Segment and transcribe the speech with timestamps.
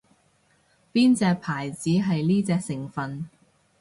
[0.91, 3.29] 邊隻牌子係呢隻成份